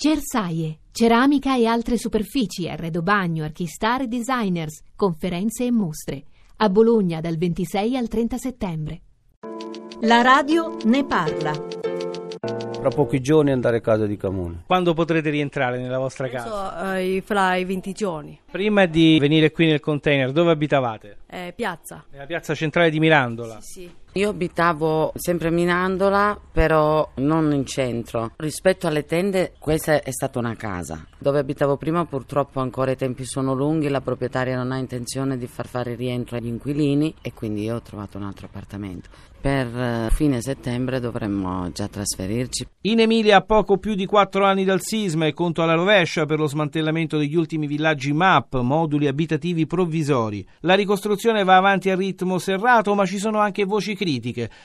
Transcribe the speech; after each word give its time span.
Cersaie, 0.00 0.78
ceramica 0.92 1.56
e 1.56 1.66
altre 1.66 1.98
superfici, 1.98 2.68
arredo 2.68 3.02
bagno, 3.02 3.42
archistar 3.42 4.02
e 4.02 4.06
designers, 4.06 4.80
conferenze 4.94 5.64
e 5.64 5.72
mostre. 5.72 6.22
A 6.58 6.68
Bologna 6.68 7.20
dal 7.20 7.36
26 7.36 7.96
al 7.96 8.06
30 8.06 8.36
settembre. 8.36 9.00
La 10.02 10.22
radio 10.22 10.76
ne 10.84 11.04
parla. 11.04 11.50
Tra 11.50 12.90
pochi 12.90 13.20
giorni 13.20 13.50
andare 13.50 13.78
a 13.78 13.80
casa 13.80 14.06
di 14.06 14.16
Camone. 14.16 14.62
Quando 14.66 14.94
potrete 14.94 15.30
rientrare 15.30 15.80
nella 15.80 15.98
vostra 15.98 16.28
casa? 16.28 16.48
So, 16.48 16.94
eh, 16.94 17.20
fra 17.26 17.56
i 17.56 17.64
20 17.64 17.92
giorni. 17.92 18.40
Prima 18.48 18.86
di 18.86 19.18
venire 19.18 19.50
qui 19.50 19.66
nel 19.66 19.80
container, 19.80 20.30
dove 20.30 20.52
abitavate? 20.52 21.16
Eh, 21.26 21.52
piazza. 21.56 22.04
Nella 22.12 22.26
piazza 22.26 22.54
centrale 22.54 22.90
di 22.90 23.00
Mirandola. 23.00 23.60
Sì, 23.60 23.80
sì. 23.82 23.90
Io 24.18 24.30
abitavo 24.30 25.12
sempre 25.14 25.46
a 25.46 25.50
Mirandola, 25.52 26.36
però 26.50 27.08
non 27.18 27.52
in 27.52 27.64
centro. 27.64 28.32
Rispetto 28.34 28.88
alle 28.88 29.04
tende, 29.04 29.52
questa 29.60 30.02
è 30.02 30.10
stata 30.10 30.40
una 30.40 30.56
casa. 30.56 31.06
Dove 31.16 31.38
abitavo 31.38 31.76
prima, 31.76 32.04
purtroppo 32.04 32.58
ancora 32.58 32.90
i 32.90 32.96
tempi 32.96 33.24
sono 33.24 33.54
lunghi, 33.54 33.88
la 33.88 34.00
proprietaria 34.00 34.56
non 34.56 34.72
ha 34.72 34.76
intenzione 34.76 35.38
di 35.38 35.46
far 35.46 35.68
fare 35.68 35.94
rientro 35.94 36.36
agli 36.36 36.48
inquilini 36.48 37.14
e 37.22 37.32
quindi 37.32 37.62
io 37.62 37.76
ho 37.76 37.80
trovato 37.80 38.18
un 38.18 38.24
altro 38.24 38.46
appartamento. 38.46 39.08
Per 39.40 39.66
eh, 39.66 40.08
fine 40.10 40.40
settembre 40.40 40.98
dovremmo 40.98 41.70
già 41.70 41.86
trasferirci. 41.86 42.66
In 42.82 42.98
Emilia 42.98 43.36
a 43.36 43.42
poco 43.42 43.78
più 43.78 43.94
di 43.94 44.04
quattro 44.04 44.44
anni 44.44 44.64
dal 44.64 44.80
sisma 44.80 45.26
e 45.26 45.32
conto 45.32 45.62
alla 45.62 45.74
rovescia 45.74 46.26
per 46.26 46.40
lo 46.40 46.48
smantellamento 46.48 47.18
degli 47.18 47.36
ultimi 47.36 47.68
villaggi 47.68 48.12
MAP, 48.12 48.58
moduli 48.60 49.06
abitativi 49.06 49.66
provvisori. 49.66 50.44
La 50.60 50.74
ricostruzione 50.74 51.44
va 51.44 51.56
avanti 51.56 51.88
a 51.88 51.94
ritmo 51.94 52.38
serrato, 52.38 52.94
ma 52.96 53.06
ci 53.06 53.18
sono 53.18 53.38
anche 53.38 53.64
voci 53.64 53.94
critiche. 53.94 54.07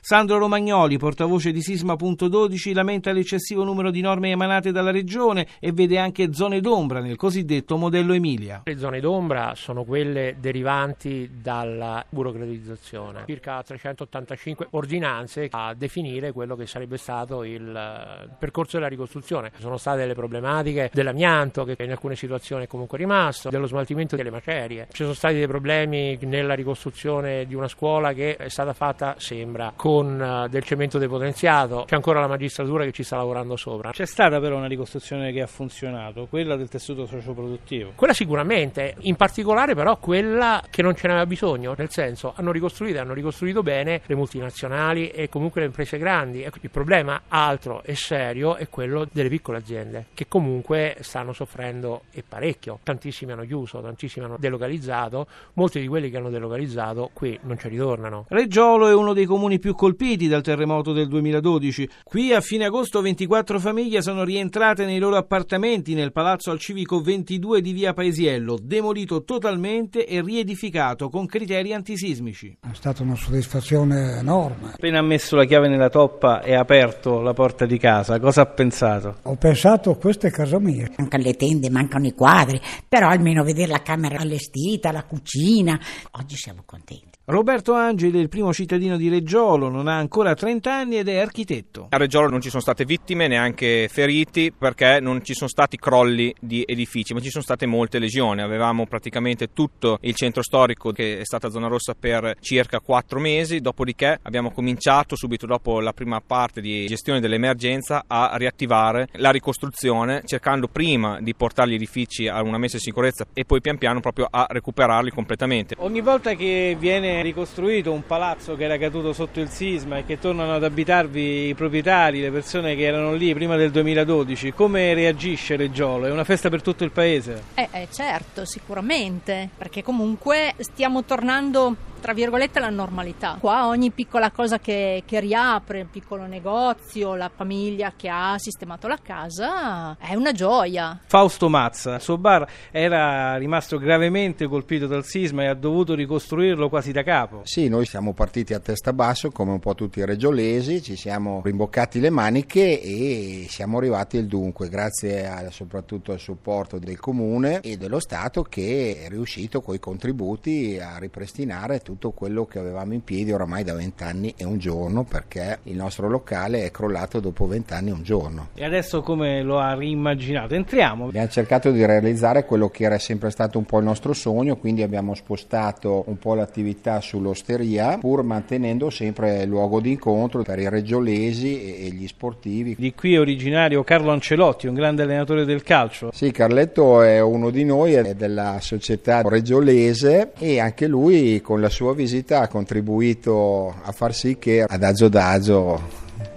Sandro 0.00 0.38
Romagnoli, 0.38 0.96
portavoce 0.96 1.52
di 1.52 1.60
Sisma.12, 1.60 2.72
lamenta 2.72 3.12
l'eccessivo 3.12 3.64
numero 3.64 3.90
di 3.90 4.00
norme 4.00 4.30
emanate 4.30 4.72
dalla 4.72 4.90
regione 4.90 5.46
e 5.60 5.72
vede 5.72 5.98
anche 5.98 6.32
zone 6.32 6.60
d'ombra 6.60 7.00
nel 7.00 7.16
cosiddetto 7.16 7.76
modello 7.76 8.14
Emilia. 8.14 8.62
Le 8.64 8.78
zone 8.78 9.00
d'ombra 9.00 9.52
sono 9.54 9.84
quelle 9.84 10.36
derivanti 10.40 11.30
dalla 11.42 12.04
burocratizzazione. 12.08 13.24
Circa 13.26 13.62
385 13.62 14.68
ordinanze 14.70 15.48
a 15.50 15.74
definire 15.74 16.32
quello 16.32 16.56
che 16.56 16.66
sarebbe 16.66 16.96
stato 16.96 17.44
il 17.44 17.74
eh, 17.74 18.28
percorso 18.38 18.76
della 18.76 18.88
ricostruzione. 18.88 19.52
Sono 19.58 19.76
state 19.76 19.98
delle 19.98 20.14
problematiche 20.14 20.90
dell'amianto 20.92 21.64
che 21.64 21.76
in 21.82 21.90
alcune 21.90 22.16
situazioni 22.16 22.64
è 22.64 22.66
comunque 22.66 22.96
rimasto, 22.98 23.50
dello 23.50 23.66
smaltimento 23.66 24.16
delle 24.16 24.30
macerie. 24.30 24.86
Ci 24.90 25.02
sono 25.02 25.14
stati 25.14 25.34
dei 25.34 25.46
problemi 25.46 26.18
nella 26.22 26.54
ricostruzione 26.54 27.46
di 27.46 27.54
una 27.54 27.68
scuola 27.68 28.12
che 28.12 28.36
è 28.36 28.48
stata 28.48 28.72
fatta, 28.72 29.15
sembra, 29.16 29.72
con 29.74 30.20
eh, 30.20 30.48
del 30.48 30.62
cemento 30.62 30.98
depotenziato. 30.98 31.84
C'è 31.86 31.94
ancora 31.94 32.20
la 32.20 32.26
magistratura 32.26 32.84
che 32.84 32.92
ci 32.92 33.02
sta 33.02 33.16
lavorando 33.16 33.56
sopra. 33.56 33.90
C'è 33.90 34.06
stata 34.06 34.40
però 34.40 34.56
una 34.56 34.66
ricostruzione 34.66 35.32
che 35.32 35.42
ha 35.42 35.46
funzionato, 35.46 36.26
quella 36.28 36.56
del 36.56 36.68
tessuto 36.68 37.06
socioproduttivo. 37.06 37.92
Quella 37.94 38.12
sicuramente, 38.12 38.94
in 39.00 39.16
particolare 39.16 39.74
però 39.74 39.96
quella 39.98 40.62
che 40.70 40.82
non 40.82 40.94
ce 40.94 41.06
n'aveva 41.06 41.26
bisogno, 41.26 41.74
nel 41.76 41.90
senso 41.90 42.32
hanno 42.36 42.52
ricostruito, 42.52 42.98
hanno 42.98 43.14
ricostruito 43.14 43.62
bene 43.62 44.00
le 44.06 44.14
multinazionali 44.14 45.08
e 45.10 45.28
comunque 45.28 45.60
le 45.60 45.66
imprese 45.68 45.98
grandi. 45.98 46.42
Ecco, 46.42 46.58
il 46.60 46.70
problema 46.70 47.22
altro 47.28 47.82
e 47.82 47.94
serio 47.94 48.56
è 48.56 48.68
quello 48.68 49.06
delle 49.10 49.28
piccole 49.28 49.58
aziende 49.58 50.06
che 50.14 50.26
comunque 50.28 50.96
stanno 51.00 51.32
soffrendo 51.32 52.02
e 52.10 52.22
parecchio. 52.26 52.78
Tantissimi 52.82 53.32
hanno 53.32 53.44
chiuso, 53.44 53.80
tantissimi 53.80 54.24
hanno 54.24 54.36
delocalizzato, 54.38 55.26
molti 55.54 55.80
di 55.80 55.88
quelli 55.88 56.10
che 56.10 56.16
hanno 56.16 56.30
delocalizzato 56.30 57.10
qui 57.12 57.38
non 57.42 57.58
ci 57.58 57.68
ritornano. 57.68 58.26
Reggiolo 58.28 58.88
è 58.88 58.94
uno 58.94 59.05
dei 59.12 59.26
comuni 59.26 59.58
più 59.58 59.74
colpiti 59.74 60.28
dal 60.28 60.42
terremoto 60.42 60.92
del 60.92 61.08
2012. 61.08 61.88
Qui 62.02 62.32
a 62.32 62.40
fine 62.40 62.66
agosto 62.66 63.00
24 63.00 63.58
famiglie 63.58 64.02
sono 64.02 64.24
rientrate 64.24 64.84
nei 64.84 64.98
loro 64.98 65.16
appartamenti 65.16 65.94
nel 65.94 66.12
palazzo 66.12 66.50
al 66.50 66.58
civico 66.58 67.00
22 67.00 67.60
di 67.60 67.72
via 67.72 67.92
Paesiello, 67.92 68.58
demolito 68.60 69.24
totalmente 69.24 70.06
e 70.06 70.20
riedificato 70.20 71.08
con 71.08 71.26
criteri 71.26 71.72
antisismici. 71.72 72.56
È 72.60 72.74
stata 72.74 73.02
una 73.02 73.14
soddisfazione 73.14 74.18
enorme. 74.18 74.72
Appena 74.74 74.98
ha 74.98 75.02
messo 75.02 75.36
la 75.36 75.44
chiave 75.44 75.68
nella 75.68 75.88
toppa 75.88 76.42
e 76.42 76.54
aperto 76.54 77.20
la 77.20 77.32
porta 77.32 77.66
di 77.66 77.78
casa, 77.78 78.18
cosa 78.18 78.42
ha 78.42 78.46
pensato? 78.46 79.16
Ho 79.22 79.36
pensato 79.36 79.94
questa 79.96 80.28
è 80.28 80.30
casa 80.30 80.58
mia. 80.58 80.90
Mancano 80.96 81.22
le 81.22 81.34
tende, 81.34 81.70
mancano 81.70 82.06
i 82.06 82.12
quadri, 82.12 82.60
però 82.88 83.08
almeno 83.08 83.42
vedere 83.42 83.70
la 83.70 83.82
camera 83.82 84.18
allestita, 84.18 84.92
la 84.92 85.04
cucina. 85.04 85.78
Oggi 86.12 86.36
siamo 86.36 86.62
contenti. 86.64 87.16
Roberto 87.28 87.72
Angeli 87.72 88.20
il 88.20 88.28
primo 88.28 88.52
cittadino 88.52 88.95
di 88.96 89.08
Reggiolo, 89.08 89.68
non 89.68 89.88
ha 89.88 89.96
ancora 89.96 90.34
30 90.34 90.74
anni 90.74 90.98
ed 90.98 91.08
è 91.08 91.18
architetto. 91.18 91.86
A 91.90 91.96
Reggiolo 91.96 92.28
non 92.28 92.40
ci 92.40 92.48
sono 92.48 92.62
state 92.62 92.84
vittime, 92.84 93.28
neanche 93.28 93.88
feriti, 93.90 94.52
perché 94.56 94.98
non 95.00 95.24
ci 95.24 95.34
sono 95.34 95.48
stati 95.48 95.76
crolli 95.76 96.34
di 96.40 96.64
edifici, 96.66 97.14
ma 97.14 97.20
ci 97.20 97.30
sono 97.30 97.42
state 97.42 97.66
molte 97.66 97.98
lesioni. 97.98 98.42
Avevamo 98.42 98.86
praticamente 98.86 99.52
tutto 99.52 99.98
il 100.02 100.14
centro 100.14 100.42
storico 100.42 100.90
che 100.90 101.18
è 101.18 101.24
stata 101.24 101.50
zona 101.50 101.68
rossa 101.68 101.94
per 101.98 102.36
circa 102.40 102.80
4 102.80 103.18
mesi, 103.20 103.60
dopodiché 103.60 104.18
abbiamo 104.22 104.50
cominciato 104.50 105.16
subito 105.16 105.46
dopo 105.46 105.80
la 105.80 105.92
prima 105.92 106.20
parte 106.20 106.60
di 106.60 106.86
gestione 106.86 107.20
dell'emergenza 107.20 108.04
a 108.06 108.34
riattivare 108.36 109.08
la 109.12 109.30
ricostruzione, 109.30 110.22
cercando 110.24 110.68
prima 110.68 111.20
di 111.20 111.34
portare 111.34 111.70
gli 111.70 111.74
edifici 111.74 112.28
a 112.28 112.42
una 112.42 112.58
messa 112.58 112.76
in 112.76 112.82
sicurezza 112.82 113.26
e 113.32 113.44
poi 113.44 113.60
pian 113.60 113.78
piano 113.78 114.00
proprio 114.00 114.26
a 114.30 114.46
recuperarli 114.48 115.10
completamente. 115.10 115.74
Ogni 115.78 116.00
volta 116.00 116.34
che 116.34 116.76
viene 116.78 117.22
ricostruito 117.22 117.92
un 117.92 118.04
palazzo 118.06 118.56
che 118.56 118.64
era 118.64 118.76
caduto 118.86 119.12
sotto 119.12 119.40
il 119.40 119.48
sisma 119.48 119.98
e 119.98 120.04
che 120.04 120.18
tornano 120.20 120.54
ad 120.54 120.62
abitarvi 120.62 121.48
i 121.48 121.54
proprietari, 121.54 122.20
le 122.20 122.30
persone 122.30 122.76
che 122.76 122.84
erano 122.84 123.14
lì 123.14 123.34
prima 123.34 123.56
del 123.56 123.72
2012, 123.72 124.52
come 124.52 124.94
reagisce 124.94 125.56
Reggiolo? 125.56 126.06
È 126.06 126.10
una 126.10 126.22
festa 126.22 126.48
per 126.48 126.62
tutto 126.62 126.84
il 126.84 126.92
paese? 126.92 127.42
Eh, 127.54 127.68
eh 127.72 127.88
certo, 127.90 128.44
sicuramente, 128.44 129.48
perché 129.56 129.82
comunque 129.82 130.54
stiamo 130.58 131.02
tornando 131.04 131.74
tra 132.00 132.12
virgolette 132.12 132.60
la 132.60 132.70
normalità. 132.70 133.36
Qua 133.40 133.66
ogni 133.66 133.90
piccola 133.90 134.30
cosa 134.30 134.58
che, 134.58 135.02
che, 135.06 135.20
riapre, 135.20 135.80
il 135.80 135.86
piccolo 135.86 136.26
negozio, 136.26 137.14
la 137.14 137.30
famiglia 137.34 137.92
che 137.96 138.08
ha 138.08 138.34
sistemato 138.38 138.86
la 138.88 138.98
casa, 139.02 139.96
è 139.98 140.14
una 140.14 140.32
gioia. 140.32 141.00
Fausto 141.06 141.48
Mazza, 141.48 141.96
il 141.96 142.00
suo 142.00 142.18
bar 142.18 142.46
era 142.70 143.36
rimasto 143.36 143.78
gravemente 143.78 144.46
colpito 144.46 144.86
dal 144.86 145.04
sisma 145.04 145.42
e 145.42 145.46
ha 145.46 145.54
dovuto 145.54 145.94
ricostruirlo 145.94 146.68
quasi 146.68 146.92
da 146.92 147.02
capo. 147.02 147.40
Sì, 147.44 147.68
noi 147.68 147.86
siamo 147.86 148.12
partiti 148.12 148.54
a 148.54 148.60
testa 148.60 148.92
basso 148.92 149.30
come 149.30 149.52
un 149.52 149.60
po' 149.60 149.74
tutti 149.74 149.98
i 149.98 150.04
reggiolesi, 150.04 150.82
ci 150.82 150.96
siamo 150.96 151.40
rimboccati 151.44 152.00
le 152.00 152.10
maniche 152.10 152.80
e 152.80 153.46
siamo 153.48 153.78
arrivati 153.78 154.18
al 154.18 154.26
dunque, 154.26 154.68
grazie 154.68 155.26
a, 155.26 155.50
soprattutto 155.50 156.12
al 156.12 156.18
supporto 156.18 156.78
del 156.78 156.98
comune 156.98 157.60
e 157.60 157.76
dello 157.76 158.00
Stato 158.00 158.42
che 158.42 159.04
è 159.04 159.08
riuscito 159.08 159.60
con 159.60 159.74
i 159.74 159.78
contributi 159.78 160.78
a 160.78 160.98
ripristinare 160.98 161.80
tutto 161.96 162.10
quello 162.10 162.44
che 162.44 162.58
avevamo 162.58 162.92
in 162.92 163.02
piedi 163.02 163.32
oramai 163.32 163.64
da 163.64 163.74
vent'anni 163.74 164.34
e 164.36 164.44
un 164.44 164.58
giorno 164.58 165.04
perché 165.04 165.60
il 165.64 165.76
nostro 165.76 166.08
locale 166.08 166.64
è 166.64 166.70
crollato 166.70 167.20
dopo 167.20 167.46
vent'anni 167.46 167.88
e 167.88 167.92
un 167.92 168.02
giorno. 168.02 168.48
E 168.54 168.64
adesso 168.64 169.00
come 169.00 169.42
lo 169.42 169.58
ha 169.58 169.74
rimmaginato? 169.74 170.54
Entriamo. 170.54 171.06
Abbiamo 171.06 171.28
cercato 171.28 171.70
di 171.70 171.84
realizzare 171.84 172.44
quello 172.44 172.68
che 172.68 172.84
era 172.84 172.98
sempre 172.98 173.30
stato 173.30 173.58
un 173.58 173.64
po' 173.64 173.78
il 173.78 173.84
nostro 173.84 174.12
sogno, 174.12 174.56
quindi 174.56 174.82
abbiamo 174.82 175.14
spostato 175.14 176.04
un 176.06 176.18
po' 176.18 176.34
l'attività 176.34 177.00
sull'osteria 177.00 177.96
pur 177.98 178.22
mantenendo 178.22 178.90
sempre 178.90 179.42
il 179.42 179.48
luogo 179.48 179.80
di 179.80 179.92
incontro 179.92 180.42
per 180.42 180.58
i 180.58 180.68
reggiolesi 180.68 181.76
e 181.76 181.88
gli 181.88 182.06
sportivi. 182.06 182.76
Di 182.78 182.92
qui 182.94 183.14
è 183.14 183.20
originario 183.20 183.82
Carlo 183.84 184.10
Ancelotti, 184.10 184.66
un 184.66 184.74
grande 184.74 185.02
allenatore 185.02 185.44
del 185.46 185.62
calcio. 185.62 186.10
Sì, 186.12 186.30
Carletto 186.30 187.00
è 187.00 187.20
uno 187.20 187.48
di 187.50 187.64
noi, 187.64 187.94
è 187.94 188.14
della 188.14 188.58
società 188.60 189.22
reggiolese 189.22 190.32
e 190.38 190.60
anche 190.60 190.86
lui 190.86 191.40
con 191.40 191.60
la 191.60 191.70
sua 191.76 191.92
visita 191.92 192.40
ha 192.40 192.48
contribuito 192.48 193.68
a 193.68 193.92
far 193.92 194.14
sì 194.14 194.38
che 194.38 194.62
ad 194.62 194.82
Agio 194.82 195.10
d'Agio 195.10 195.78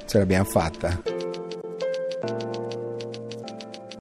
ce 0.05 0.17
l'abbiamo 0.17 0.43
fatta. 0.43 1.18